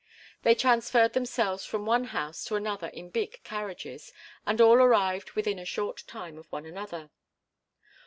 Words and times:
They 0.41 0.55
transferred 0.55 1.13
themselves 1.13 1.63
from 1.63 1.85
one 1.85 2.05
house 2.05 2.43
to 2.45 2.55
another 2.55 2.87
in 2.87 3.11
big 3.11 3.39
carriages, 3.43 4.11
and 4.47 4.59
all 4.59 4.77
arrived 4.81 5.33
within 5.33 5.59
a 5.59 5.63
short 5.65 6.05
time 6.07 6.39
of 6.39 6.51
one 6.51 6.65
another. 6.65 7.11